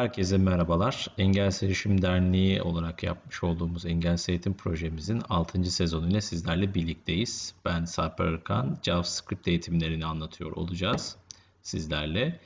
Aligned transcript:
Herkese 0.00 0.38
merhabalar. 0.38 1.06
Engelsiz 1.18 1.62
Erişim 1.62 2.02
Derneği 2.02 2.62
olarak 2.62 3.02
yapmış 3.02 3.44
olduğumuz 3.44 3.86
Engelsiz 3.86 4.28
Eğitim 4.28 4.54
Projemizin 4.54 5.22
6. 5.28 5.64
sezonuyla 5.64 6.20
sizlerle 6.20 6.74
birlikteyiz. 6.74 7.54
Ben 7.64 7.84
Sarper 7.84 8.24
Arıkan, 8.24 8.78
JavaScript 8.82 9.48
eğitimlerini 9.48 10.06
anlatıyor 10.06 10.52
olacağız 10.52 11.16
sizlerle. 11.62 12.40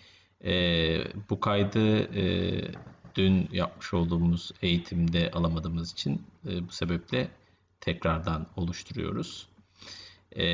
Ee, 0.44 1.04
bu 1.30 1.40
kaydı 1.40 1.98
e, 2.18 2.54
dün 3.14 3.48
yapmış 3.52 3.94
olduğumuz 3.94 4.52
eğitimde 4.62 5.30
alamadığımız 5.30 5.92
için 5.92 6.22
e, 6.48 6.68
bu 6.68 6.72
sebeple 6.72 7.28
tekrardan 7.80 8.46
oluşturuyoruz. 8.56 9.48
Ee, 10.32 10.46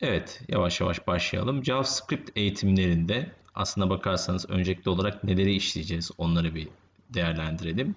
evet, 0.00 0.42
yavaş 0.48 0.80
yavaş 0.80 1.06
başlayalım. 1.06 1.64
JavaScript 1.64 2.30
eğitimlerinde 2.36 3.32
aslına 3.58 3.90
bakarsanız 3.90 4.50
öncelikli 4.50 4.88
olarak 4.88 5.24
neleri 5.24 5.54
işleyeceğiz 5.54 6.10
onları 6.18 6.54
bir 6.54 6.68
değerlendirelim. 7.10 7.94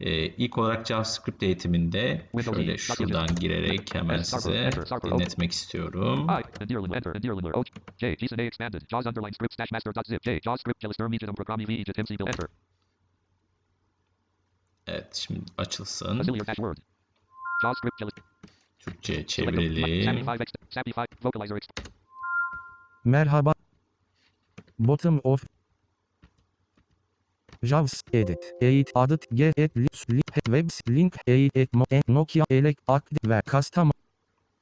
Ee, 0.00 0.26
ilk 0.26 0.58
olarak 0.58 0.86
JavaScript 0.86 1.42
eğitiminde 1.42 2.30
şöyle 2.44 2.78
şuradan 2.78 3.26
girerek 3.36 3.94
hemen 3.94 4.22
size 4.22 4.70
dinletmek 5.04 5.52
istiyorum. 5.52 6.26
Evet, 14.86 15.14
şimdi 15.14 15.40
açılsın. 15.58 16.22
Sappy 17.62 17.88
çevirelim. 19.26 19.82
5, 20.28 20.40
ex, 20.40 20.48
Sappy 20.70 20.90
5, 20.96 21.06
vocalizer. 21.24 21.56
Ex, 21.56 21.68
Merhaba. 23.04 23.54
Bottom 24.82 25.20
of 25.22 25.44
Javs 27.62 28.02
edit 28.12 28.54
edit 28.60 28.90
adet 28.94 29.28
get 29.30 29.54
et 29.56 29.70
lips 29.76 30.08
link 30.10 30.34
webs 30.48 30.80
link 30.88 31.14
edit 31.26 31.54
et 31.54 31.70
mo 31.72 31.84
en 31.90 32.02
Nokia 32.08 32.44
elek 32.50 32.78
aktif 32.88 33.18
ve 33.24 33.42
custom 33.50 33.90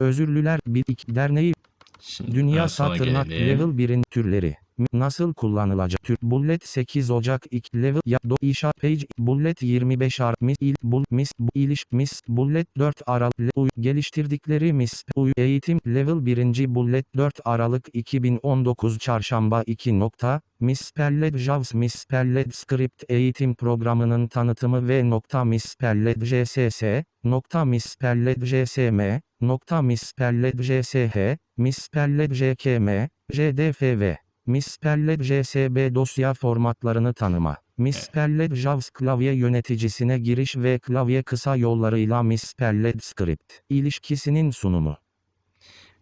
Özürlüler 0.00 0.60
Birlik 0.66 1.14
Derneği 1.14 1.54
Şimdi 2.00 2.34
Dünya 2.34 2.68
Satırnak. 2.68 3.28
Level 3.28 3.72
1'in 3.78 4.02
türleri 4.10 4.56
Nasıl 4.92 5.34
kullanılacak? 5.34 6.02
Tür 6.02 6.16
Bullet 6.22 6.66
8 6.66 7.10
Ocak 7.10 7.46
2 7.50 7.82
Level 7.82 8.00
ya 8.06 8.18
do 8.28 8.36
işa 8.40 8.72
page 8.82 9.06
Bullet 9.18 9.62
25 9.62 10.20
ar 10.20 10.34
mis 10.40 10.56
il 10.60 10.74
bul 10.82 11.04
mis 11.10 11.32
bu 11.38 11.50
iliş 11.54 11.84
mis 11.92 12.20
Bullet 12.28 12.66
4 12.78 13.02
Aralık 13.06 13.52
uy 13.56 13.68
geliştirdikleri 13.78 14.72
mis 14.72 15.04
uy 15.16 15.32
eğitim 15.36 15.80
Level 15.86 16.26
1. 16.26 16.74
Bullet 16.74 17.16
4 17.16 17.40
Aralık 17.44 17.88
2019 17.92 18.98
Çarşamba 18.98 19.62
2 19.66 19.98
nokta 19.98 20.40
Mispelled 20.60 21.36
Javs 21.36 21.74
Mispelled 21.74 22.52
Script 22.52 23.04
eğitim 23.08 23.54
programının 23.54 24.26
tanıtımı 24.26 24.88
ve 24.88 25.10
nokta 25.10 25.44
Mispelled 25.44 26.22
JSS 26.24 26.82
nokta 27.24 27.64
Mispelled 27.64 28.44
JSM 28.44 29.20
nokta 29.40 29.82
Mispelled 29.82 30.62
JSH 30.62 31.38
Mispelled 31.56 32.32
JKM 32.32 33.08
JDFV 33.32 34.29
Mispelled 34.50 35.22
JSB 35.22 35.94
dosya 35.94 36.34
formatlarını 36.34 37.14
tanıma. 37.14 37.56
Mispelled 37.78 38.54
JAWS 38.54 38.90
klavye 38.90 39.32
yöneticisine 39.32 40.18
giriş 40.18 40.56
ve 40.56 40.78
klavye 40.78 41.22
kısa 41.22 41.56
yollarıyla 41.56 42.22
Mispelled 42.22 43.00
Script 43.00 43.52
ilişkisinin 43.68 44.50
sunumu. 44.50 44.96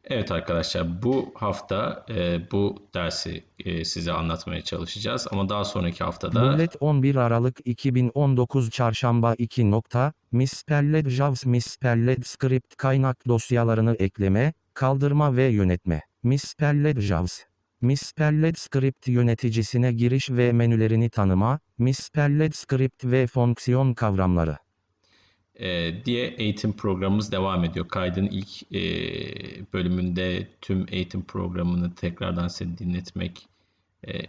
Evet 0.05 0.33
arkadaşlar 0.33 1.03
bu 1.03 1.33
hafta 1.35 2.07
e, 2.11 2.51
bu 2.51 2.89
dersi 2.95 3.45
e, 3.59 3.85
size 3.85 4.13
anlatmaya 4.13 4.63
çalışacağız 4.63 5.27
ama 5.31 5.49
daha 5.49 5.65
sonraki 5.65 6.05
haftada 6.05 6.43
Bullet 6.43 6.77
11 6.81 7.17
Aralık 7.17 7.61
2019 7.65 8.71
Çarşamba 8.71 9.35
2 9.35 9.71
nokta, 9.71 10.13
Mispelled 10.33 11.09
JAWS 11.09 11.47
Mispelled 11.47 12.23
Script 12.23 12.77
kaynak 12.77 13.29
dosyalarını 13.29 13.95
ekleme, 13.95 14.53
kaldırma 14.75 15.37
ve 15.37 15.45
yönetme. 15.45 16.03
Mispelled 16.23 17.01
JAWS 17.01 17.49
Mispelled 17.81 18.55
Script 18.57 19.09
yöneticisine 19.09 19.93
giriş 19.93 20.31
ve 20.31 20.53
menülerini 20.53 21.11
tanıma, 21.11 21.61
Mispelled 21.79 22.53
Script 22.53 23.05
ve 23.05 23.27
fonksiyon 23.27 23.95
kavramları. 23.95 24.57
e, 25.55 26.05
diye 26.05 26.27
eğitim 26.27 26.73
programımız 26.77 27.33
devam 27.33 27.65
ediyor. 27.65 27.89
Kaydın 27.89 28.27
ilk 28.27 28.73
e, 28.75 29.73
bölümünde 29.73 30.49
tüm 30.61 30.87
eğitim 30.91 31.25
programını 31.25 31.95
tekrardan 31.95 32.49
size 32.49 32.79
dinletmek 32.79 33.49
e, 34.05 34.19
e, 34.19 34.27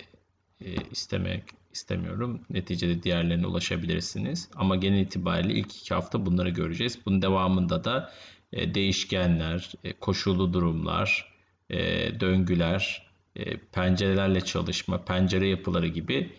istemek 0.92 1.44
istemiyorum. 1.74 2.42
Neticede 2.50 3.04
diğerlerine 3.04 3.48
ulaşabilirsiniz. 3.48 4.50
Ama 4.56 4.76
genel 4.76 5.02
itibariyle 5.02 5.54
ilk 5.54 5.76
iki 5.76 5.94
hafta 5.94 6.26
bunları 6.26 6.50
göreceğiz. 6.50 7.00
Bunun 7.06 7.22
devamında 7.22 7.84
da 7.84 8.12
e, 8.54 8.74
değişkenler, 8.76 9.72
e, 9.84 9.94
koşullu 9.94 10.54
durumlar, 10.54 11.34
e, 11.70 11.78
döngüler, 12.20 13.09
pencerelerle 13.72 14.42
çalışma, 14.42 14.98
pencere 14.98 15.48
yapıları 15.48 15.88
gibi 15.88 16.32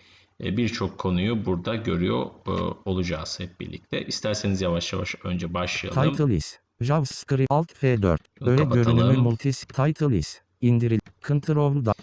e, 0.44 0.56
birçok 0.56 0.98
konuyu 0.98 1.44
burada 1.46 1.76
görüyor 1.76 2.26
e, 2.46 2.50
olacağız 2.84 3.40
hep 3.40 3.60
birlikte. 3.60 4.06
İsterseniz 4.06 4.60
yavaş 4.60 4.92
yavaş 4.92 5.14
önce 5.24 5.54
başlayalım. 5.54 6.12
Title 6.12 6.36
is 6.36 6.58
JavaScript 6.80 7.50
Alt 7.50 7.72
F4 7.72 8.18
Bunu 8.40 8.50
Öğe 8.50 8.64
görünümü 8.64 9.16
multis 9.16 9.64
Title 9.64 10.18
is 10.18 10.40
indiril 10.60 11.00
Control 11.26 11.84
da 11.84 11.94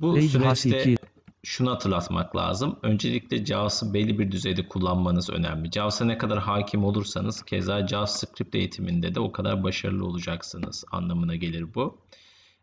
Bu 0.00 0.14
Page 0.14 0.28
süreçte 0.28 0.70
Has2 0.70 0.96
şunu 1.44 1.70
hatırlatmak 1.70 2.36
lazım. 2.36 2.78
Öncelikle 2.82 3.44
JAWS'ı 3.44 3.94
belli 3.94 4.18
bir 4.18 4.30
düzeyde 4.32 4.68
kullanmanız 4.68 5.30
önemli. 5.30 5.72
JAWS'a 5.72 6.04
ne 6.04 6.18
kadar 6.18 6.38
hakim 6.38 6.84
olursanız 6.84 7.42
keza 7.42 7.86
JavaScript 7.86 8.54
eğitiminde 8.54 9.14
de 9.14 9.20
o 9.20 9.32
kadar 9.32 9.62
başarılı 9.62 10.06
olacaksınız 10.06 10.84
anlamına 10.92 11.36
gelir 11.36 11.74
bu. 11.74 11.98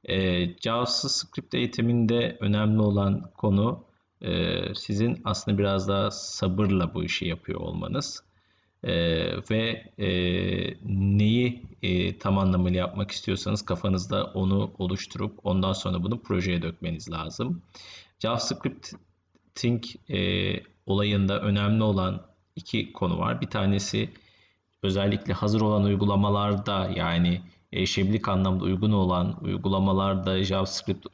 Ee, 0.09 0.55
JavaScript 0.61 1.53
eğitiminde 1.53 2.37
önemli 2.39 2.81
olan 2.81 3.31
konu 3.37 3.83
e, 4.21 4.55
sizin 4.75 5.21
aslında 5.23 5.57
biraz 5.57 5.87
daha 5.87 6.11
sabırla 6.11 6.93
bu 6.93 7.03
işi 7.03 7.25
yapıyor 7.25 7.59
olmanız. 7.59 8.23
Ee, 8.83 9.37
ve 9.51 9.91
e, 9.97 10.07
neyi 11.17 11.63
e, 11.81 12.17
tam 12.17 12.37
anlamıyla 12.37 12.79
yapmak 12.79 13.11
istiyorsanız 13.11 13.65
kafanızda 13.65 14.25
onu 14.25 14.73
oluşturup 14.77 15.39
ondan 15.43 15.73
sonra 15.73 16.03
bunu 16.03 16.21
projeye 16.21 16.61
dökmeniz 16.61 17.11
lazım. 17.11 17.61
JavaScripting 18.19 19.83
e, 20.09 20.19
olayında 20.85 21.41
önemli 21.41 21.83
olan 21.83 22.25
iki 22.55 22.93
konu 22.93 23.19
var. 23.19 23.41
Bir 23.41 23.47
tanesi 23.47 24.09
özellikle 24.83 25.33
hazır 25.33 25.61
olan 25.61 25.83
uygulamalarda 25.83 26.91
yani 26.95 27.41
erişebilirlik 27.73 28.27
anlamda 28.27 28.63
uygun 28.63 28.91
olan 28.91 29.43
uygulamalarda 29.43 30.43
JavaScript 30.43 31.07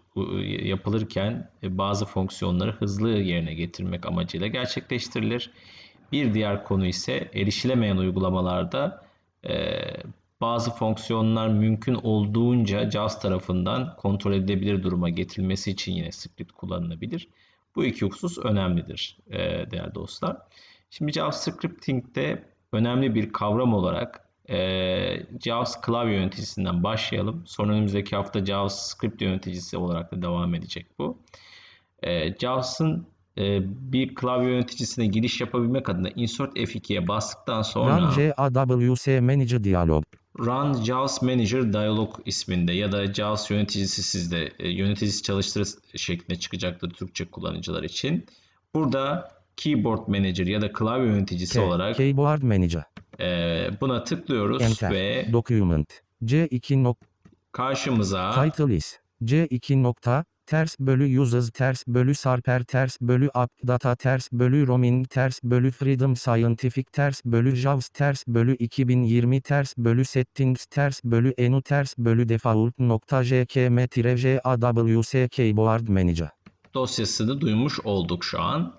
yapılırken 0.65 1.49
e, 1.63 1.77
bazı 1.77 2.05
fonksiyonları 2.05 2.71
hızlı 2.71 3.09
yerine 3.09 3.53
getirmek 3.53 4.05
amacıyla 4.05 4.47
gerçekleştirilir. 4.47 5.51
Bir 6.11 6.33
diğer 6.33 6.63
konu 6.63 6.85
ise 6.85 7.31
erişilemeyen 7.33 7.97
uygulamalarda 7.97 9.05
e, 9.49 9.81
bazı 10.41 10.71
fonksiyonlar 10.71 11.47
mümkün 11.47 11.93
olduğunca 11.95 12.91
JAWS 12.91 13.19
tarafından 13.19 13.95
kontrol 13.95 14.33
edilebilir 14.33 14.83
duruma 14.83 15.09
getirilmesi 15.09 15.71
için 15.71 15.93
yine 15.93 16.11
script 16.11 16.51
kullanılabilir. 16.51 17.27
Bu 17.75 17.85
iki 17.85 18.05
husus 18.05 18.37
önemlidir 18.37 19.17
e, 19.29 19.37
değerli 19.71 19.95
dostlar. 19.95 20.37
Şimdi 20.89 21.11
JavaScripting'de 21.11 22.43
önemli 22.71 23.15
bir 23.15 23.33
kavram 23.33 23.73
olarak 23.73 24.26
e, 24.49 24.57
JAWS 25.45 25.81
klavye 25.81 26.15
yöneticisinden 26.15 26.83
başlayalım. 26.83 27.43
Sonra 27.45 27.73
önümüzdeki 27.73 28.15
hafta 28.15 28.45
JavaScript 28.45 29.21
yöneticisi 29.21 29.77
olarak 29.77 30.11
da 30.11 30.21
devam 30.21 30.55
edecek 30.55 30.87
bu. 30.99 31.17
E, 32.03 32.37
JAWS'ın 32.37 33.07
e, 33.37 33.59
bir 33.91 34.15
klavye 34.15 34.49
yöneticisine 34.49 35.07
giriş 35.07 35.41
yapabilmek 35.41 35.89
adına 35.89 36.09
Insert 36.09 36.57
F2'ye 36.57 37.07
bastıktan 37.07 37.61
sonra 37.61 38.01
Run 38.01 38.11
JAWS 38.11 39.07
Manager 39.07 39.63
Dialog 39.63 40.03
Run 40.39 40.73
JAWS 40.73 41.21
Manager 41.21 41.73
Dialog 41.73 42.15
isminde 42.25 42.73
ya 42.73 42.91
da 42.91 43.13
JAWS 43.13 43.51
yöneticisi 43.51 44.03
sizde 44.03 44.51
e, 44.59 44.69
yöneticisi 44.69 45.23
çalıştır 45.23 45.67
şeklinde 45.95 46.39
çıkacaktır 46.39 46.89
Türkçe 46.89 47.25
kullanıcılar 47.25 47.83
için. 47.83 48.25
Burada 48.73 49.31
Keyboard 49.57 50.07
Manager 50.07 50.47
ya 50.47 50.61
da 50.61 50.71
klavye 50.71 51.07
yöneticisi 51.07 51.59
K, 51.59 51.65
olarak 51.65 51.95
Keyboard 51.95 52.41
Manager 52.41 52.83
e, 53.19 53.69
buna 53.81 54.03
tıklıyoruz 54.03 54.61
Enter 54.61 54.91
ve 54.91 55.27
Document 55.33 56.01
C2 56.23 56.83
nok 56.83 56.97
karşımıza 57.51 58.43
Title 58.43 58.75
is 58.75 58.99
C2 59.23 59.83
nokta 59.83 60.25
ters 60.45 60.79
bölü 60.79 61.19
uses 61.19 61.51
ters 61.51 61.87
bölü 61.87 62.15
sarper 62.15 62.63
ters 62.63 63.01
bölü 63.01 63.29
data 63.67 63.95
ters 63.95 64.31
bölü 64.31 64.67
roaming 64.67 65.09
ters 65.09 65.43
bölü 65.43 65.71
freedom 65.71 66.15
scientific 66.15 66.85
ters 66.91 67.25
bölü 67.25 67.55
javs 67.55 67.89
ters 67.89 68.27
bölü 68.27 68.55
2020 68.55 69.41
ters 69.41 69.77
bölü 69.77 70.05
settings 70.05 70.65
ters 70.65 71.03
bölü 71.03 71.33
enu 71.37 71.61
ters 71.61 71.97
bölü 71.97 72.29
default 72.29 72.79
nokta 72.79 73.23
jkm 73.23 73.79
jaws 73.95 75.29
keyboard 75.31 75.87
manager 75.87 76.29
dosyasını 76.77 77.41
duymuş 77.41 77.79
olduk 77.79 78.23
şu 78.23 78.41
an. 78.41 78.73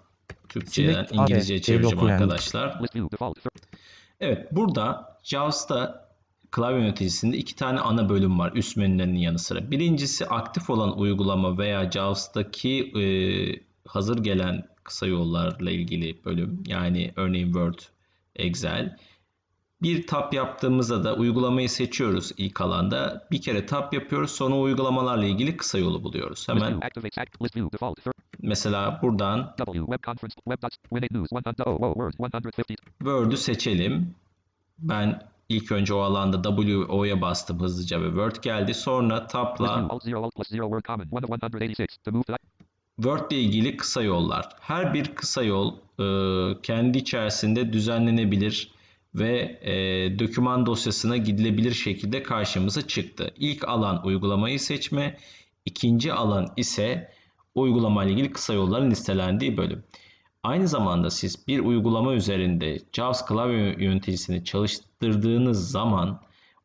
Türkçeden 0.49 1.05
Select 1.05 1.33
AE, 1.33 1.61
çevireceğim 1.63 2.07
arkadaşlar. 2.07 2.81
Evet 4.21 4.53
burada 4.53 5.17
JAWS'ta 5.23 6.09
klavye 6.51 6.79
yöneticisinde 6.79 7.37
iki 7.37 7.57
tane 7.57 7.81
ana 7.81 8.09
bölüm 8.09 8.39
var 8.39 8.53
üst 8.55 8.77
menülerinin 8.77 9.19
yanı 9.19 9.39
sıra. 9.39 9.71
Birincisi 9.71 10.27
aktif 10.27 10.71
olan 10.71 10.99
uygulama 10.99 11.59
veya 11.59 11.91
JAWS'taki 11.91 12.93
e, 13.01 13.03
hazır 13.87 14.19
gelen 14.19 14.69
kısa 14.85 15.07
yollarla 15.07 15.71
ilgili 15.71 16.25
bölüm. 16.25 16.63
Yani 16.67 17.13
örneğin 17.17 17.47
Word, 17.47 17.79
Excel. 18.37 18.97
Bir 19.83 20.07
tap 20.07 20.35
yaptığımızda 20.35 21.05
da 21.05 21.15
uygulamayı 21.15 21.71
seçiyoruz 21.71 22.33
ilk 22.37 22.61
alanda. 22.61 23.27
Bir 23.31 23.43
kere 23.43 23.67
tap 23.67 23.95
yapıyoruz 23.95 24.31
sonra 24.31 24.57
uygulamalarla 24.57 25.25
ilgili 25.25 25.57
kısa 25.57 25.79
yolu 25.79 26.05
buluyoruz. 26.05 26.49
Hemen 26.49 26.81
mesela 28.43 28.99
buradan 29.03 29.55
W. 29.59 29.79
Web 29.79 30.05
conference. 30.05 30.35
Web 30.35 30.63
dots. 30.63 30.77
Win8 30.93 31.15
news. 31.15 31.29
100. 31.33 31.67
Oh, 31.67 31.95
Word. 31.95 32.45
150. 32.45 32.77
Word'ü 32.99 33.37
seçelim. 33.37 34.15
Ben 34.79 35.23
ilk 35.49 35.73
önce 35.73 35.95
o 35.95 35.99
alanda 35.99 36.43
WO'ya 36.43 37.21
bastım 37.21 37.61
hızlıca 37.61 38.03
ve 38.03 38.07
Word 38.07 38.43
geldi. 38.43 38.75
Sonra. 38.75 39.27
Tab'la 39.27 39.89
Alt 39.91 40.05
0 40.05 40.13
Alt 40.15 40.35
plus 40.35 40.49
0 40.49 40.59
Word 40.59 40.85
common. 40.85 41.07
1 41.13 41.17
of 41.17 41.63
186. 41.63 42.03
To 42.05 42.13
move 42.13 42.23
to 42.23 42.33
that. 42.33 42.41
Word 42.97 43.31
ile 43.31 43.41
ilgili 43.41 43.77
kısa 43.77 44.03
yollar. 44.03 44.49
Her 44.61 44.95
bir 44.95 45.15
kısa 45.15 45.43
yol 45.43 45.75
e, 45.99 46.63
kendi 46.63 46.99
içerisinde 46.99 47.73
düzenlenebilir 47.73 48.71
ve 49.15 49.59
e, 49.63 49.75
doküman 50.19 50.67
dosyasına 50.67 51.17
gidilebilir 51.17 51.73
şekilde 51.73 52.23
karşımıza 52.23 52.87
çıktı. 52.87 53.35
İlk 53.37 53.69
alan 53.69 54.07
uygulamayı 54.07 54.61
seçme, 54.61 55.17
ikinci 55.67 56.13
alan 56.13 56.49
ise 56.57 57.13
uygulama 57.55 58.05
ile 58.05 58.13
ilgili 58.13 58.33
kısa 58.33 58.55
yolların 58.55 58.91
listelendiği 58.91 59.57
bölüm. 59.57 59.85
Aynı 60.43 60.69
zamanda 60.69 61.11
siz 61.11 61.49
bir 61.49 61.59
uygulama 61.59 62.15
üzerinde 62.15 62.79
JAWS 62.93 63.27
klavye 63.27 63.77
yöneticisini 63.79 64.45
çalıştırdığınız 64.45 65.71
zaman 65.71 66.21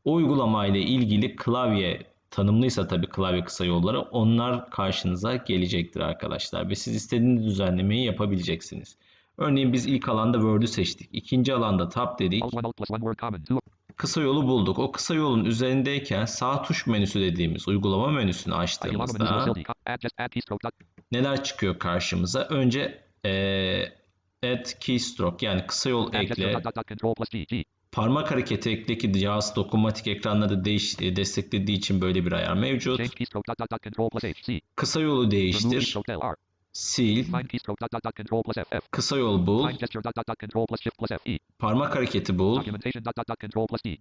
o 0.06 0.14
uygulama 0.14 0.66
ile 0.66 0.80
ilgili 0.80 1.36
klavye 1.36 2.14
tanımlıysa 2.32 2.88
tabii 2.88 3.08
klavye 3.08 3.44
kısa 3.44 3.66
yolları 3.66 4.02
onlar 4.02 4.70
karşınıza 4.70 5.36
gelecektir 5.36 6.00
arkadaşlar 6.00 6.70
ve 6.70 6.76
siz 6.76 6.96
istediğiniz 6.96 7.46
düzenlemeyi 7.46 8.06
yapabileceksiniz. 8.06 8.98
Örneğin 9.38 9.74
biz 9.74 9.86
ilk 9.86 10.10
alanda 10.10 10.38
Word'ü 10.38 10.68
seçtik. 10.68 11.10
İkinci 11.14 11.54
alanda 11.54 11.90
Tab 11.90 12.20
dedik. 12.20 12.44
Alt 14.00 14.02
1 14.02 14.02
Alt 14.02 14.02
plus 14.02 14.02
1 14.02 14.02
Word 14.02 14.02
common. 14.02 14.02
2 14.02 14.02
Kısa 14.02 14.22
yolu 14.22 14.48
bulduk. 14.48 14.80
O 14.80 14.92
kısa 14.92 15.14
yolun 15.16 15.46
üzerindeyken 15.46 16.26
sağ 16.26 16.62
tuş 16.62 16.88
menüsü 16.88 17.22
dediğimiz 17.22 17.68
uygulama 17.68 18.08
menüsünü 18.12 18.54
açtığımızda 18.56 19.46
neler 21.12 21.44
çıkıyor 21.44 21.80
karşımıza? 21.80 22.42
Önce 22.50 23.04
eee 23.26 23.94
add 24.44 24.66
keystroke 24.80 25.46
yani 25.46 25.68
kısa 25.68 25.90
yol 25.90 26.14
ekle, 26.14 26.62
parmak 27.92 28.32
hareketi 28.32 28.70
ekle 28.70 28.98
ki 28.98 29.14
JAWS 29.20 29.56
dokunmatik 29.56 30.08
ekranları 30.08 30.66
değiş, 30.66 31.00
desteklediği 31.00 31.78
için 31.78 32.02
böyle 32.02 32.26
bir 32.26 32.32
ayar 32.32 32.54
mevcut. 32.54 33.00
Kısa 34.76 35.02
yolu 35.02 35.32
değiştir. 35.32 35.98
Sil, 36.90 37.20
kısa 38.92 39.18
yol 39.18 39.48
bul. 39.48 39.70
E. 41.28 41.38
parmak 41.60 41.96
hareketi 41.96 42.40
bul 42.40 42.62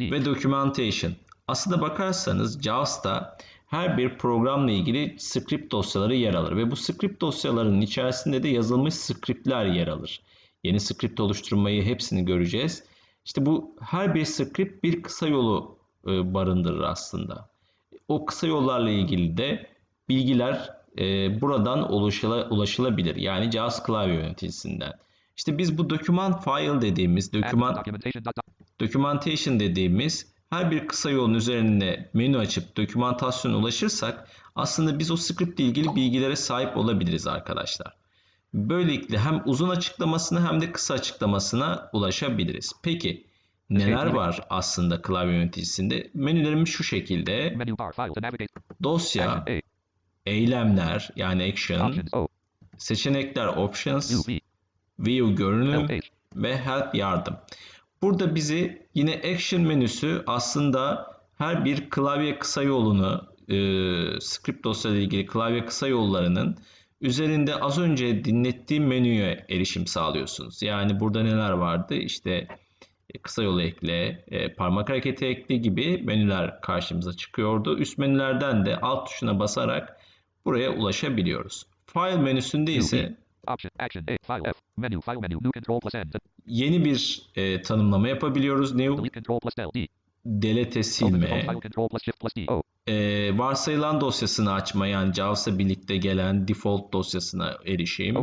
ve 0.00 0.24
documentation. 0.24 1.12
Aslında 1.48 1.80
bakarsanız 1.80 2.62
JAWS'ta 2.62 3.36
her 3.66 3.98
bir 3.98 4.18
programla 4.18 4.70
ilgili 4.70 5.16
script 5.18 5.72
dosyaları 5.72 6.14
yer 6.14 6.34
alır 6.34 6.56
ve 6.56 6.70
bu 6.70 6.76
script 6.76 7.20
dosyalarının 7.20 7.80
içerisinde 7.80 8.42
de 8.42 8.48
yazılmış 8.48 8.94
scriptler 8.94 9.66
yer 9.66 9.88
alır. 9.88 10.22
Yeni 10.64 10.80
script 10.80 11.20
oluşturmayı 11.20 11.82
hepsini 11.84 12.24
göreceğiz. 12.24 12.84
İşte 13.24 13.46
bu 13.46 13.76
her 13.80 14.14
bir 14.14 14.24
script 14.24 14.84
bir 14.84 15.02
kısa 15.02 15.28
yolu 15.28 15.78
e, 16.06 16.34
barındırır 16.34 16.80
aslında. 16.80 17.50
O 18.08 18.26
kısa 18.26 18.46
yollarla 18.46 18.90
ilgili 18.90 19.36
de 19.36 19.70
bilgiler 20.08 20.81
e, 20.98 21.40
buradan 21.40 21.92
ulaşıla, 21.92 22.48
ulaşılabilir. 22.48 23.16
Yani 23.16 23.52
JAWS 23.52 23.82
klavye 23.82 24.14
yöneticisinden. 24.14 24.92
İşte 25.36 25.58
biz 25.58 25.78
bu 25.78 25.90
document 25.90 26.44
file 26.44 26.80
dediğimiz 26.80 27.32
doküman 27.32 27.84
documentation. 28.80 29.60
Dediğimiz 29.60 30.32
her 30.50 30.70
bir 30.70 30.86
kısa 30.88 31.10
yolun 31.10 31.34
üzerine 31.34 32.10
menü 32.14 32.38
açıp 32.38 32.76
dokümantasyona 32.76 33.56
ulaşırsak 33.56 34.28
aslında 34.54 34.98
biz 34.98 35.10
o 35.10 35.16
script 35.16 35.60
ile 35.60 35.68
ilgili 35.68 35.96
bilgilere 35.96 36.36
sahip 36.36 36.76
olabiliriz 36.76 37.26
arkadaşlar. 37.26 37.96
Böylelikle 38.54 39.18
hem 39.18 39.42
uzun 39.46 39.68
açıklamasına 39.68 40.52
hem 40.52 40.60
de 40.60 40.72
kısa 40.72 40.94
açıklamasına 40.94 41.90
ulaşabiliriz. 41.92 42.72
Peki 42.82 43.26
neler 43.70 44.06
var 44.06 44.40
aslında 44.50 45.02
klavye 45.02 45.34
yöneticisinde? 45.34 46.10
Menülerimiz 46.14 46.68
şu 46.68 46.84
şekilde. 46.84 47.54
Dosya. 48.82 49.44
Eylemler 50.26 51.10
yani 51.16 51.52
action, 51.52 51.80
Options. 51.88 52.14
O. 52.14 52.28
seçenekler 52.78 53.46
options, 53.46 54.28
view 54.98 55.32
görünüm, 55.34 55.86
page. 55.86 56.00
ve 56.36 56.56
help 56.56 56.94
yardım. 56.94 57.36
Burada 58.02 58.34
bizi 58.34 58.86
yine 58.94 59.14
action 59.34 59.62
menüsü 59.62 60.22
aslında 60.26 61.12
her 61.38 61.64
bir 61.64 61.90
klavye 61.90 62.38
kısa 62.38 62.62
yolunu 62.62 63.28
e, 63.48 63.56
script 64.20 64.64
dosyayla 64.64 65.00
ilgili 65.00 65.26
klavye 65.26 65.66
kısa 65.66 65.88
yollarının 65.88 66.56
üzerinde 67.00 67.56
az 67.56 67.78
önce 67.78 68.24
dinlettiğim 68.24 68.86
menüye 68.86 69.46
erişim 69.50 69.86
sağlıyorsunuz. 69.86 70.62
Yani 70.62 71.00
burada 71.00 71.22
neler 71.22 71.50
vardı? 71.50 71.94
İşte 71.94 72.48
e, 73.14 73.18
kısa 73.18 73.42
yolu 73.42 73.62
ekle, 73.62 74.24
e, 74.28 74.54
parmak 74.54 74.88
hareketi 74.88 75.26
ekle 75.26 75.56
gibi 75.56 76.02
menüler 76.02 76.60
karşımıza 76.60 77.12
çıkıyordu. 77.12 77.78
Üst 77.78 77.98
menülerden 77.98 78.66
de 78.66 78.76
alt 78.76 79.08
tuşuna 79.08 79.38
basarak 79.38 80.00
buraya 80.44 80.70
ulaşabiliyoruz. 80.70 81.66
File 81.86 82.16
menüsünde 82.16 82.72
ise 82.72 83.16
yeni 86.46 86.84
bir 86.84 87.22
e, 87.36 87.62
tanımlama 87.62 88.08
yapabiliyoruz. 88.08 88.74
New 88.74 88.96
Delete 90.26 90.82
silme, 90.82 91.46
e, 92.86 93.38
varsayılan 93.38 94.00
dosyasını 94.00 94.52
açma 94.52 94.86
yani 94.86 95.14
JAWS'la 95.14 95.58
birlikte 95.58 95.96
gelen 95.96 96.48
default 96.48 96.92
dosyasına 96.92 97.58
erişim, 97.66 98.16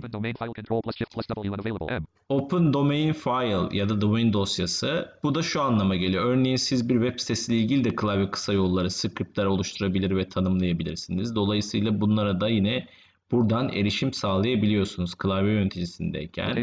Open 2.50 2.74
domain 2.74 3.14
file 3.14 3.78
ya 3.78 3.90
da 3.90 4.02
domain 4.02 4.34
dosyası. 4.34 5.10
Bu 5.24 5.36
da 5.36 5.44
şu 5.44 5.62
anlama 5.62 5.96
geliyor. 5.96 6.26
Örneğin 6.26 6.56
siz 6.56 6.90
bir 6.90 7.02
web 7.02 7.20
sitesiyle 7.20 7.60
ilgili 7.60 7.84
de 7.84 7.96
klavye 7.96 8.32
kısa 8.32 8.54
yolları, 8.54 8.92
scriptler 8.92 9.46
oluşturabilir 9.46 10.16
ve 10.16 10.30
tanımlayabilirsiniz. 10.30 11.36
Dolayısıyla 11.36 12.02
bunlara 12.02 12.42
da 12.42 12.50
yine 12.50 12.88
buradan 13.32 13.70
erişim 13.70 14.14
sağlayabiliyorsunuz 14.14 15.16
klavye 15.16 15.54
yöneticisindeyken. 15.54 16.56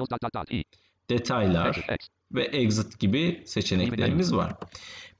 Detaylar, 1.11 1.87
ve 2.33 2.45
exit 2.45 2.99
gibi 2.99 3.43
seçeneklerimiz 3.45 4.35
var. 4.35 4.53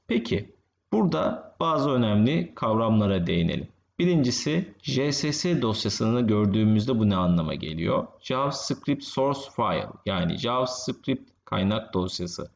Peki 0.07 0.55
burada 0.91 1.55
bazı 1.59 1.89
önemli 1.89 2.51
kavramlara 2.55 3.27
değinelim. 3.27 3.67
Birincisi 3.99 4.73
JSS 4.81 5.45
dosyasını 5.61 6.27
gördüğümüzde 6.27 6.99
bu 6.99 7.09
ne 7.09 7.15
anlama 7.15 7.55
geliyor? 7.55 8.07
JavaScript 8.21 9.03
Source 9.03 9.39
File 9.55 9.87
yani 10.05 10.37
JavaScript 10.37 11.31
kaynak 11.45 11.93
dosyası. 11.93 12.51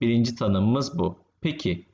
Birinci 0.00 0.34
tanımımız 0.34 0.98
bu. 0.98 1.18
Peki 1.40 1.86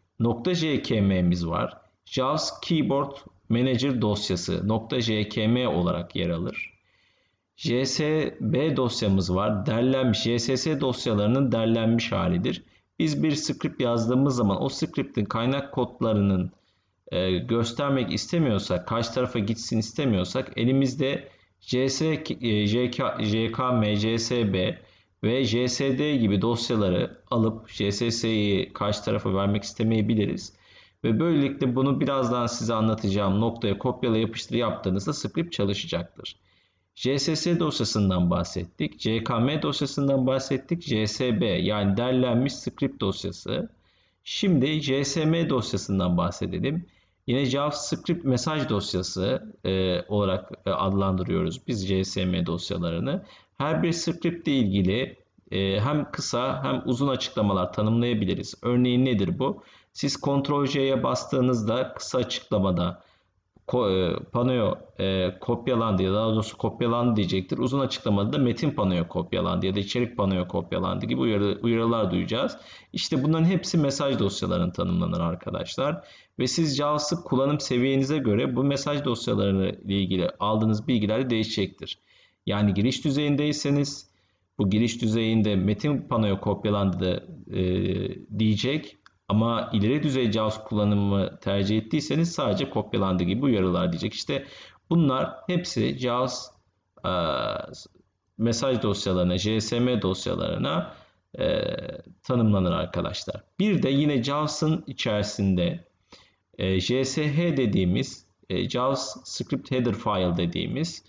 .jkm'miz 0.55 1.47
var. 1.47 1.79
JAWS 2.05 2.61
Keyboard 2.63 3.17
Manager 3.49 4.03
dosyası 4.03 4.65
.jkm 5.01 5.67
olarak 5.67 6.17
yer 6.17 6.31
alır. 6.31 6.73
JSB 7.57 8.77
dosyamız 8.77 9.35
var. 9.35 9.67
Derlenmiş 9.67 10.23
JSS 10.23 10.67
dosyalarının 10.81 11.53
derlenmiş 11.53 12.13
halidir. 12.13 12.65
Biz 12.99 13.23
bir 13.23 13.33
script 13.35 13.81
yazdığımız 13.81 14.37
zaman 14.37 14.63
o 14.63 14.69
script'in 14.69 15.25
kaynak 15.25 15.73
kodlarının 15.73 16.53
e, 17.13 17.39
göstermek 17.39 18.13
istemiyorsak, 18.13 18.89
karşı 18.89 19.13
tarafa 19.15 19.39
gitsin 19.39 19.79
istemiyorsak 19.79 20.53
elimizde 20.57 21.29
JS, 21.61 22.03
e, 22.03 22.67
JK, 22.67 23.01
JKM, 23.21 23.95
JSB 23.95 24.75
ve 25.25 25.45
JSD 25.45 26.17
gibi 26.21 26.43
dosyaları 26.43 27.19
alıp 27.31 27.69
JSS'yi 27.69 28.73
karşı 28.73 29.05
tarafa 29.05 29.35
vermek 29.35 29.63
istemeyebiliriz. 29.63 30.53
Ve 31.05 31.21
böylelikle 31.21 31.77
bunu 31.77 32.01
birazdan 32.01 32.47
size 32.47 32.75
anlatacağım 32.75 33.41
noktaya 33.41 33.79
kopyala 33.79 34.19
yapıştır 34.19 34.55
yaptığınızda 34.57 35.13
script 35.13 35.53
çalışacaktır. 35.53 36.37
JSS 36.95 37.47
dosyasından 37.47 38.31
bahsettik. 38.31 39.01
JKM 39.01 39.63
dosyasından 39.63 40.27
bahsettik. 40.27 40.83
JSB 40.83 41.43
yani 41.65 41.97
derlenmiş 41.97 42.53
script 42.53 43.01
dosyası. 43.01 43.69
Şimdi 44.25 44.83
JSM 44.83 45.49
dosyasından 45.49 46.17
bahsedelim. 46.17 46.87
Yine 47.27 47.45
JavaScript 47.47 48.25
mesaj 48.25 48.69
dosyası 48.69 49.55
e, 49.65 50.03
olarak 50.09 50.51
e, 50.67 50.71
adlandırıyoruz 50.71 51.67
biz 51.69 51.87
JSM 51.89 52.47
dosyalarını. 52.47 53.25
Her 53.59 53.83
bir 53.83 53.93
script 53.93 54.49
ile 54.49 54.57
ilgili 54.57 55.17
e, 55.51 55.81
hem 55.81 56.11
kısa 56.11 56.65
hem 56.65 56.83
uzun 56.85 57.09
açıklamalar 57.09 57.73
tanımlayabiliriz. 57.73 58.55
Örneğin 58.63 59.05
nedir 59.05 59.39
bu? 59.39 59.63
Siz 59.93 60.17
Ctrl 60.17 60.67
J'ye 60.67 61.03
bastığınızda 61.03 61.95
kısa 61.95 62.19
açıklamada 62.19 63.03
panoya 64.33 64.79
e, 64.99 65.39
kopyalandı 65.41 66.03
ya 66.03 66.11
da 66.11 66.15
daha 66.15 66.33
doğrusu 66.33 66.59
kopyalandı 66.59 67.17
diyecektir. 67.17 67.59
Uzun 67.59 67.81
açıklamada 67.81 68.33
da 68.33 68.39
metin 68.39 68.71
panoya 68.71 69.09
kopyalandı 69.09 69.67
ya 69.67 69.75
da 69.75 69.81
içerik 69.81 70.17
panoya 70.17 70.49
kopyalandı 70.49 71.07
gibi 71.07 71.21
uyarı, 71.21 71.59
uyarılar 71.63 72.11
duyacağız. 72.11 72.57
İşte 72.93 73.23
bunların 73.23 73.45
hepsi 73.45 73.79
mesaj 73.79 74.19
dosyalarının 74.19 74.71
tanımlanır 74.71 75.21
arkadaşlar. 75.21 76.05
Ve 76.39 76.47
siz 76.47 76.77
JavaScript 76.77 77.23
kullanım 77.25 77.61
seviyenize 77.61 78.19
göre 78.19 78.57
bu 78.57 78.65
mesaj 78.65 79.05
dosyalarıyla 79.05 79.95
ilgili 79.95 80.31
aldığınız 80.41 80.89
bilgiler 80.89 81.27
de 81.27 81.31
değişecektir. 81.31 81.99
Yani 82.47 82.75
giriş 82.75 83.05
düzeyindeyseniz 83.05 84.13
bu 84.59 84.71
giriş 84.71 85.03
düzeyinde 85.03 85.57
metin 85.57 86.09
panoya 86.09 86.41
kopyalandı 86.41 87.29
e, 87.51 88.39
diyecek 88.39 88.97
ama 89.33 89.71
ileri 89.73 90.03
düzey 90.03 90.33
JAWS 90.33 90.59
kullanımı 90.65 91.39
tercih 91.41 91.79
ettiyseniz 91.79 92.33
sadece 92.33 92.71
kopyalandı 92.71 93.23
gibi 93.23 93.45
uyarılar 93.45 93.93
diyecek. 93.93 94.15
İşte 94.15 94.47
bunlar 94.91 95.37
hepsi 95.47 95.99
JAWS 95.99 96.51
e, 97.05 97.11
mesaj 98.39 98.83
dosyalarına, 98.83 99.39
JSM 99.39 100.03
dosyalarına 100.03 100.95
e, 101.39 101.65
tanımlanır 102.23 102.73
arkadaşlar. 102.73 103.43
Bir 103.59 103.83
de 103.83 103.89
yine 103.89 104.23
JAWS'ın 104.23 104.85
içerisinde 104.87 105.85
e, 106.59 106.81
JSH 106.81 107.39
dediğimiz 107.57 108.27
e, 108.51 108.69
JavaScript 108.69 109.71
header 109.71 109.95
file 109.95 110.37
dediğimiz 110.37 111.05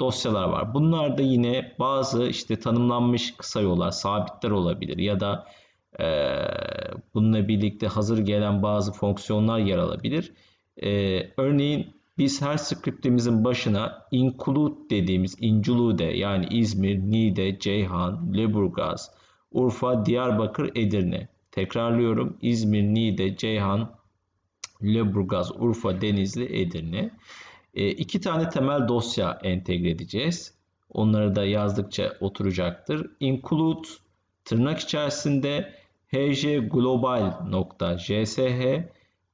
dosyalar 0.00 0.48
var. 0.48 0.74
Bunlar 0.74 1.18
da 1.18 1.22
yine 1.22 1.74
bazı 1.78 2.26
işte 2.26 2.60
tanımlanmış 2.60 3.34
kısa 3.36 3.60
yollar, 3.60 3.90
sabitler 3.90 4.50
olabilir 4.50 4.98
ya 4.98 5.20
da 5.20 5.46
e, 6.00 6.06
bununla 7.16 7.48
birlikte 7.48 7.86
hazır 7.86 8.18
gelen 8.18 8.62
bazı 8.62 8.92
fonksiyonlar 8.92 9.58
yer 9.58 9.78
alabilir. 9.78 10.32
E, 10.82 11.20
örneğin 11.36 11.86
biz 12.18 12.42
her 12.42 12.56
scriptimizin 12.56 13.44
başına 13.44 14.06
include 14.10 14.90
dediğimiz 14.90 15.36
include 15.40 16.04
yani 16.04 16.46
İzmir, 16.50 16.98
Niğde, 16.98 17.58
Ceyhan, 17.58 18.32
Lüleburgaz, 18.32 19.10
Urfa, 19.50 20.06
Diyarbakır, 20.06 20.70
Edirne. 20.74 21.28
Tekrarlıyorum 21.50 22.36
İzmir, 22.42 22.82
Niğde, 22.82 23.36
Ceyhan, 23.36 23.90
Lüleburgaz, 24.82 25.52
Urfa, 25.58 26.00
Denizli, 26.00 26.60
Edirne. 26.60 27.10
E, 27.74 27.90
iki 27.90 28.20
tane 28.20 28.48
temel 28.48 28.88
dosya 28.88 29.38
entegre 29.42 29.90
edeceğiz. 29.90 30.54
Onları 30.90 31.36
da 31.36 31.44
yazdıkça 31.44 32.16
oturacaktır. 32.20 33.10
Include 33.20 33.88
tırnak 34.44 34.78
içerisinde 34.78 35.72
hjglobal.jsh 36.16 38.38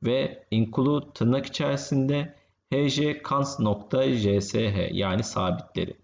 ve 0.03 0.45
include 0.51 1.07
tırnak 1.15 1.47
içerisinde 1.47 2.35
hjcons.jsh 2.73 4.55
yani 4.93 5.23
sabitleri. 5.23 5.97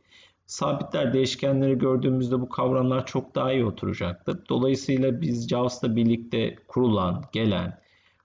Sabitler 0.46 1.12
değişkenleri 1.12 1.78
gördüğümüzde 1.78 2.40
bu 2.40 2.48
kavramlar 2.48 3.06
çok 3.06 3.34
daha 3.34 3.52
iyi 3.52 3.64
oturacaktır. 3.64 4.48
Dolayısıyla 4.48 5.20
biz 5.20 5.48
JAWS'la 5.48 5.96
birlikte 5.96 6.56
kurulan, 6.68 7.24
gelen 7.32 7.78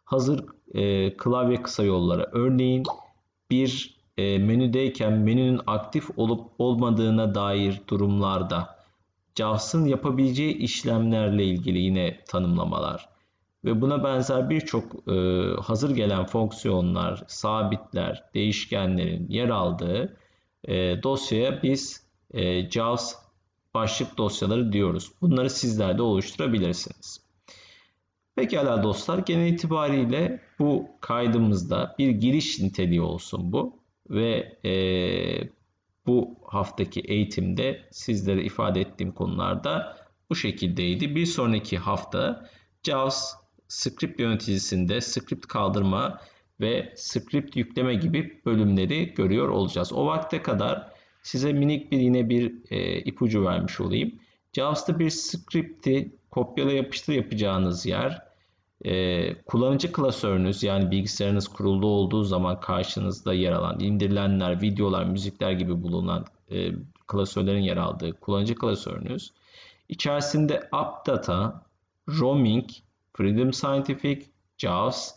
hazır 0.05 0.45
e, 0.73 1.13
klavye 1.17 1.61
kısa 1.61 1.83
yolları 1.83 2.29
örneğin 2.31 2.83
bir 3.51 3.97
e, 4.17 4.37
menüdeyken 4.37 5.13
menünün 5.13 5.61
aktif 5.67 6.09
olup 6.17 6.51
olmadığına 6.59 7.35
dair 7.35 7.81
durumlarda 7.87 8.82
JAWS'ın 9.35 9.85
yapabileceği 9.85 10.57
işlemlerle 10.57 11.45
ilgili 11.45 11.79
yine 11.79 12.23
tanımlamalar 12.27 13.09
ve 13.65 13.81
buna 13.81 14.03
benzer 14.03 14.49
birçok 14.49 15.07
e, 15.07 15.13
hazır 15.61 15.95
gelen 15.95 16.25
fonksiyonlar, 16.25 17.23
sabitler, 17.27 18.23
değişkenlerin 18.33 19.29
yer 19.29 19.49
aldığı 19.49 20.17
e, 20.65 21.03
dosyaya 21.03 21.63
biz 21.63 22.03
e, 22.33 22.69
JAWS 22.69 23.15
başlık 23.73 24.17
dosyaları 24.17 24.73
diyoruz. 24.73 25.11
Bunları 25.21 25.49
sizler 25.49 25.97
de 25.97 26.01
oluşturabilirsiniz. 26.01 27.23
Pekala 28.35 28.83
dostlar 28.83 29.17
genel 29.17 29.53
itibariyle 29.53 30.41
bu 30.59 30.87
kaydımızda 31.01 31.95
bir 31.99 32.09
giriş 32.09 32.59
niteliği 32.59 33.01
olsun 33.01 33.51
bu 33.51 33.79
ve 34.09 34.57
e, 34.65 34.73
bu 36.07 36.37
haftaki 36.43 36.99
eğitimde 36.99 37.81
sizlere 37.91 38.43
ifade 38.43 38.81
ettiğim 38.81 39.11
konularda 39.11 39.97
bu 40.29 40.35
şekildeydi. 40.35 41.15
Bir 41.15 41.25
sonraki 41.25 41.77
hafta 41.77 42.49
JAWS 42.83 43.33
script 43.67 44.19
yöneticisinde 44.19 45.01
script 45.01 45.47
kaldırma 45.47 46.21
ve 46.59 46.93
script 46.95 47.55
yükleme 47.55 47.95
gibi 47.95 48.41
bölümleri 48.45 49.13
görüyor 49.13 49.49
olacağız. 49.49 49.93
O 49.93 50.05
vakte 50.05 50.41
kadar 50.41 50.87
size 51.23 51.53
minik 51.53 51.91
bir 51.91 51.99
yine 51.99 52.29
bir 52.29 52.53
e, 52.69 52.99
ipucu 52.99 53.45
vermiş 53.45 53.81
olayım. 53.81 54.19
JAWS'ta 54.53 54.99
bir 54.99 55.09
script'i 55.09 56.15
kopyala 56.31 56.71
yapıştır 56.71 57.13
yapacağınız 57.13 57.85
yer 57.85 58.32
e, 58.85 59.33
kullanıcı 59.43 59.91
klasörünüz 59.91 60.63
yani 60.63 60.91
bilgisayarınız 60.91 61.47
kurulu 61.47 61.87
olduğu 61.87 62.23
zaman 62.23 62.59
karşınızda 62.59 63.33
yer 63.33 63.51
alan 63.51 63.79
indirilenler, 63.79 64.61
videolar, 64.61 65.05
müzikler 65.05 65.51
gibi 65.51 65.83
bulunan 65.83 66.25
e, 66.51 66.71
klasörlerin 67.07 67.61
yer 67.61 67.77
aldığı 67.77 68.13
kullanıcı 68.13 68.55
klasörünüz 68.55 69.31
içerisinde 69.89 70.69
AppData, 70.71 71.65
Roaming, 72.19 72.69
Freedom 73.13 73.53
Scientific, 73.53 74.25
JAWS 74.57 75.11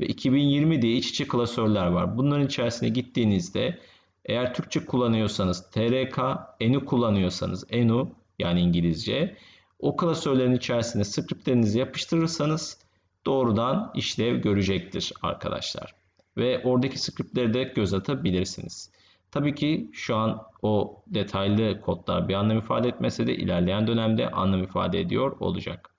ve 0.00 0.06
2020 0.06 0.82
diye 0.82 0.96
iç 0.96 1.10
içe 1.10 1.28
klasörler 1.28 1.86
var. 1.86 2.16
Bunların 2.16 2.46
içerisine 2.46 2.88
gittiğinizde 2.88 3.78
eğer 4.24 4.54
Türkçe 4.54 4.84
kullanıyorsanız 4.84 5.70
TRK, 5.70 6.18
ENU 6.60 6.84
kullanıyorsanız 6.84 7.64
ENU 7.70 8.10
yani 8.38 8.60
İngilizce 8.60 9.36
o 9.78 9.96
klasörlerin 9.96 10.54
içerisine 10.54 11.04
scriptlerinizi 11.04 11.78
yapıştırırsanız 11.78 12.81
doğrudan 13.26 13.90
işlev 13.94 14.36
görecektir 14.36 15.12
arkadaşlar. 15.22 15.94
Ve 16.36 16.62
oradaki 16.64 16.98
scriptleri 16.98 17.54
de 17.54 17.62
göz 17.62 17.94
atabilirsiniz. 17.94 18.90
Tabii 19.30 19.54
ki 19.54 19.90
şu 19.92 20.16
an 20.16 20.42
o 20.62 21.02
detaylı 21.06 21.80
kodlar 21.80 22.28
bir 22.28 22.34
anlam 22.34 22.58
ifade 22.58 22.88
etmese 22.88 23.26
de 23.26 23.36
ilerleyen 23.36 23.86
dönemde 23.86 24.30
anlam 24.30 24.62
ifade 24.64 25.00
ediyor 25.00 25.36
olacak. 25.40 25.90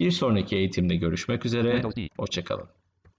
Bir 0.00 0.10
sonraki 0.10 0.56
eğitimde 0.56 0.96
görüşmek 0.96 1.46
üzere. 1.46 1.82
Hoşçakalın. 2.18 2.75